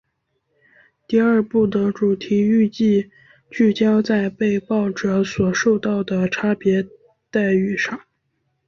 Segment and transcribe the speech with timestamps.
[1.07, 3.11] 第二部的主题预计
[3.51, 6.83] 聚焦在被爆者所受到的差别
[7.29, 7.99] 待遇上。